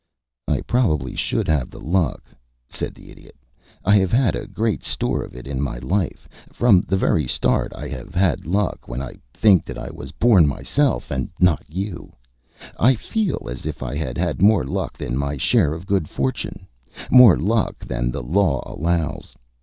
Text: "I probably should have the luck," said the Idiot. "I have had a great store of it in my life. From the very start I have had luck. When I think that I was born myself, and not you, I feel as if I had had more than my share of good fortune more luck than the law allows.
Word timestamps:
"I 0.47 0.61
probably 0.61 1.15
should 1.15 1.47
have 1.47 1.69
the 1.69 1.77
luck," 1.79 2.23
said 2.67 2.95
the 2.95 3.11
Idiot. 3.11 3.35
"I 3.85 3.97
have 3.97 4.11
had 4.11 4.35
a 4.35 4.47
great 4.47 4.81
store 4.81 5.23
of 5.23 5.35
it 5.35 5.45
in 5.45 5.61
my 5.61 5.77
life. 5.77 6.27
From 6.51 6.81
the 6.81 6.97
very 6.97 7.27
start 7.27 7.71
I 7.75 7.87
have 7.89 8.15
had 8.15 8.47
luck. 8.47 8.87
When 8.87 8.99
I 8.99 9.17
think 9.31 9.63
that 9.65 9.77
I 9.77 9.91
was 9.91 10.11
born 10.11 10.47
myself, 10.47 11.11
and 11.11 11.29
not 11.39 11.63
you, 11.67 12.13
I 12.79 12.95
feel 12.95 13.45
as 13.47 13.67
if 13.67 13.83
I 13.83 13.95
had 13.95 14.17
had 14.17 14.41
more 14.41 14.65
than 14.97 15.17
my 15.19 15.37
share 15.37 15.71
of 15.71 15.85
good 15.85 16.09
fortune 16.09 16.65
more 17.11 17.37
luck 17.37 17.85
than 17.85 18.09
the 18.09 18.23
law 18.23 18.63
allows. 18.65 19.35